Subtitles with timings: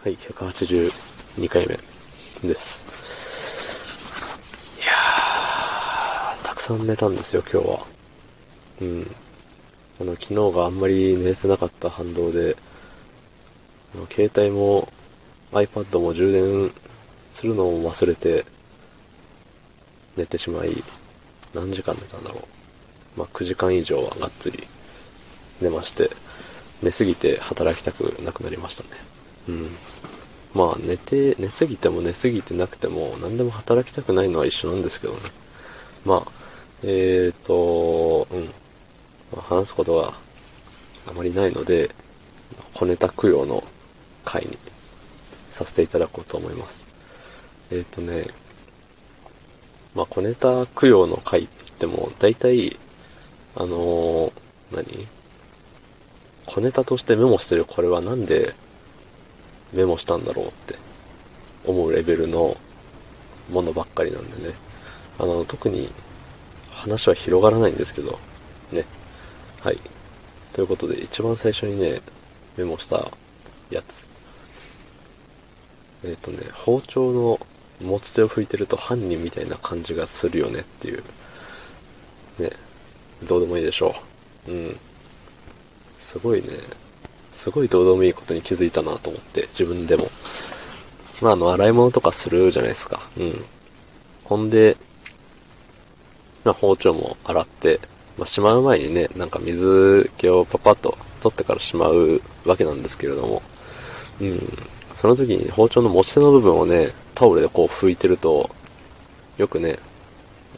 [0.00, 1.76] はい、182回目
[2.48, 2.86] です。
[4.80, 7.86] いやー、たくさん寝たんですよ、今日は。
[8.80, 9.10] うん。
[10.00, 12.56] あの、昨日があんまり寝れてなかった反動で、
[13.92, 14.88] あの携帯も
[15.50, 16.70] iPad も充電
[17.28, 18.44] するのを忘れて
[20.16, 20.84] 寝てしまい、
[21.54, 22.38] 何時間寝たんだろ
[23.16, 23.18] う。
[23.18, 24.62] まあ、9時間以上はがっつり
[25.60, 26.08] 寝まして、
[26.84, 29.17] 寝すぎて働きたくなくなりましたね。
[29.48, 29.66] うん。
[30.54, 35.20] まあ、寝て、寝すぎても寝すぎてなくても、何でも働きたくないのは一緒なんですけどね。
[36.04, 36.32] まあ、
[36.82, 38.44] えーと、うん。
[39.32, 40.12] まあ話すことが
[41.06, 41.90] あまりないので、
[42.74, 43.64] 小ネタ供養の
[44.24, 44.56] 回に
[45.50, 46.84] させていただこうと思います。
[47.70, 48.26] えーとね、
[49.94, 52.78] まあ、小ネタ供養の回って言っても、大体、
[53.56, 54.32] あのー
[54.72, 55.06] 何？
[56.46, 58.54] 小ネタとしてメモしてるこれはなんで
[59.72, 60.74] メモしたんだろうって
[61.66, 62.56] 思うレベルの
[63.50, 64.54] ものばっかりなんでね。
[65.18, 65.90] あの、特に
[66.70, 68.18] 話は広がらないんですけど、
[68.72, 68.84] ね。
[69.60, 69.78] はい。
[70.52, 72.00] ということで、一番最初にね、
[72.56, 73.08] メモした
[73.70, 74.06] やつ。
[76.04, 77.40] えっ、とね、包丁の
[77.80, 81.02] 持ち手を拭いてると犯人みたいな感じがするよねっていう。
[82.38, 82.50] ね。
[83.24, 83.94] どうでもいいでしょ
[84.46, 84.52] う。
[84.52, 84.76] うん。
[85.98, 86.48] すごいね、
[87.48, 90.10] すごいどうでもいいことに気づいたなと思って、自分でも。
[91.22, 93.00] まあ、あの、洗い物とかするじゃないですか。
[93.16, 93.44] うん。
[94.24, 94.76] ほんで、
[96.44, 97.80] まあ、包丁も洗って、
[98.18, 103.42] まあ、しまう前にね、なんか水気をパパッと取ってからしまうわけなんですけれども、
[104.20, 104.46] うん。
[104.92, 108.50] その時に包丁の持ち手の部分をね、タオルでこう拭いてると、
[109.38, 109.78] よくね、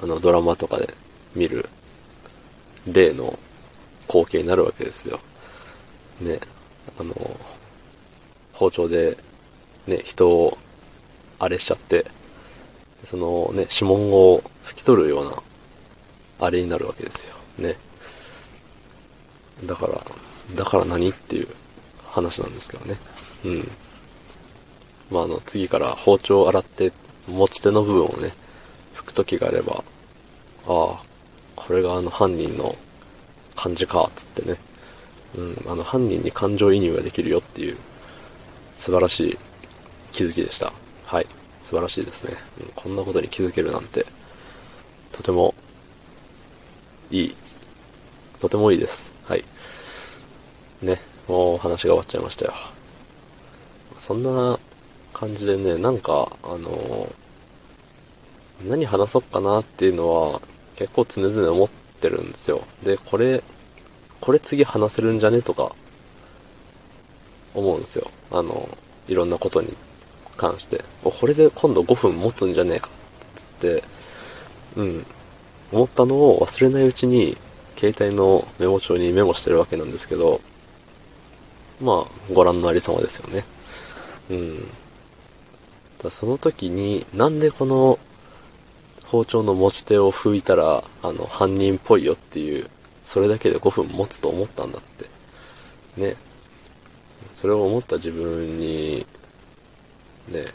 [0.00, 0.94] あの、ドラマとかで
[1.34, 1.68] 見る、
[2.86, 3.36] 例の
[4.06, 5.18] 光景になるわけですよ。
[6.20, 6.38] ね、
[6.98, 7.14] あの、
[8.52, 9.16] 包丁で、
[9.86, 10.58] ね、人を、
[11.38, 12.06] あれしちゃって、
[13.04, 15.42] そのね、指紋を拭き取るような、
[16.46, 17.36] あれになるわけですよ。
[17.58, 17.76] ね。
[19.64, 20.00] だから、
[20.54, 21.48] だから何っていう
[22.06, 22.96] 話なんですけどね。
[23.44, 23.70] うん。
[25.10, 26.92] まあ、あの、次から包丁を洗って、
[27.28, 28.32] 持ち手の部分をね、
[28.94, 29.84] 拭く時があれば、
[30.66, 31.02] ああ、
[31.54, 32.76] これがあの犯人の
[33.54, 34.58] 感じか、つってね。
[35.34, 37.76] うん、あの犯人に感情移入ができるよっていう
[38.74, 39.38] 素晴らしい
[40.12, 40.72] 気づきでした。
[41.04, 41.26] はい。
[41.62, 42.34] 素晴らしいですね。
[42.60, 44.06] うん、こんなことに気づけるなんて、
[45.12, 45.54] とても
[47.10, 47.34] いい。
[48.38, 49.12] とてもいいです。
[49.24, 49.44] はい。
[50.82, 52.54] ね、もう話が終わっちゃいましたよ。
[53.98, 54.58] そんな
[55.12, 57.26] 感じでね、なんか、あのー
[58.64, 60.40] 何話そうかなっていうのは
[60.76, 62.62] 結構常々思ってるんですよ。
[62.82, 63.42] で、これ、
[64.20, 65.42] これ次話せるんじゃね？
[65.42, 65.72] とか、
[67.54, 68.10] 思うんですよ。
[68.30, 68.68] あの、
[69.08, 69.68] いろんなことに
[70.36, 70.82] 関して。
[71.02, 72.88] これで今度5分持つんじゃねえか、
[73.56, 73.82] って、
[74.76, 75.06] うん、
[75.72, 77.36] 思ったのを忘れないうちに、
[77.76, 80.40] 携帯のメモ帳にメモしてるわけなんですけど、
[81.80, 83.44] まあ、ご覧のありさまですよね。
[84.30, 84.66] うん。
[86.02, 87.98] だその時に、なんでこの
[89.04, 92.68] 包丁の持ち手を拭いたら、あの、犯人っぽいよっていう、
[93.06, 95.06] それだけで5分持つと思ったんだって。
[95.96, 96.16] ね。
[97.34, 99.06] それを思った自分に、
[100.28, 100.46] ね、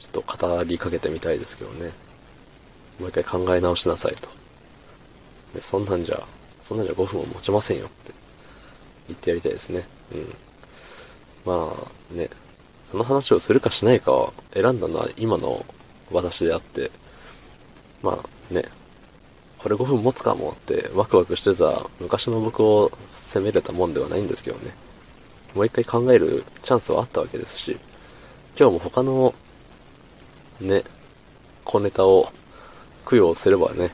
[0.00, 1.92] ちょっと語りかけてみたいですけどね。
[2.98, 4.28] もう一回考え直しなさいと。
[5.54, 6.20] ね、そんなんじゃ、
[6.60, 8.12] そんなんじゃ5分も持ちませんよって
[9.06, 9.84] 言ってやりたいですね。
[10.12, 10.34] うん。
[11.46, 12.30] まあね、
[12.90, 15.64] その話をするかしないかを選んだのは今の
[16.10, 16.90] 私であって、
[18.02, 18.64] まあね、
[19.62, 24.74] これ5分持つかもってワクワクしてた昔の僕を責めれたもんではないんですけどね。
[25.54, 27.78] もう一回考えるチャンスはあったわけですし、
[28.58, 29.34] 今日も他の
[30.60, 30.82] ね、
[31.64, 32.32] 小ネタを
[33.08, 33.90] 供養すればね、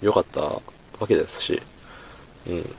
[0.00, 0.60] 良かったわ
[1.06, 1.62] けですし、
[2.48, 2.74] うん。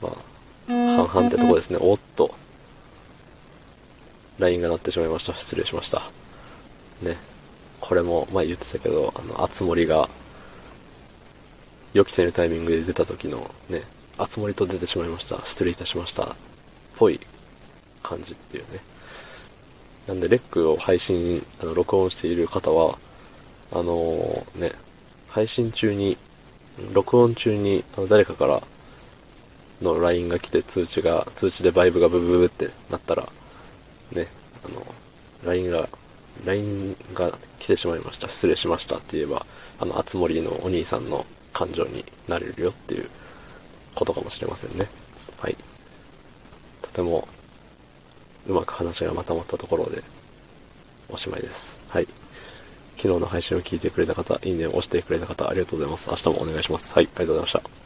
[0.00, 1.78] まあ、半々ってとこですね。
[1.80, 2.34] おっと。
[4.38, 5.34] LINE が鳴ってしまいました。
[5.34, 6.02] 失礼しました。
[7.02, 7.16] ね。
[7.80, 10.08] これも前言ってたけど、あの、あつ森が、
[11.92, 13.82] 予期せぬタイミングで出た時のね、
[14.18, 15.44] あつ森と出てしまいました。
[15.44, 16.36] 失礼いたしました。
[16.96, 17.20] ぽい
[18.02, 18.80] 感じっていうね。
[20.06, 22.98] なんで、レックを配信、あの、録音している方は、
[23.72, 24.72] あのーね、
[25.28, 26.16] 配信中に、
[26.92, 28.62] 録音中に、あの、誰かから
[29.82, 33.28] の LINE が来て通知が、通知でバイブがブブブってなったら、
[34.12, 34.28] ね、
[34.64, 34.86] あの、
[35.44, 35.88] LINE が、
[36.44, 38.28] LINE が来てしまいました。
[38.28, 39.46] 失礼しましたって言えば、
[39.80, 43.08] あの、あつ森のお兄さんの感情になれるよっていう
[43.94, 44.88] ことかもしれませんね。
[45.38, 45.56] はい。
[46.82, 47.26] とても
[48.48, 50.02] うまく話がまとまったところで、
[51.08, 51.80] おしまいです。
[51.88, 52.06] はい。
[52.96, 56.08] 昨日の配信を聞いてくれた方、いいねを押してくれた方、ありがとうございます。
[56.10, 56.94] 明日もお願いします。
[56.94, 57.85] はい、ありがとうございました。